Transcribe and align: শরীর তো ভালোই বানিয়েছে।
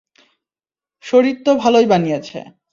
শরীর 1.03 1.35
তো 1.45 1.51
ভালোই 1.55 1.85
বানিয়েছে। 1.85 2.37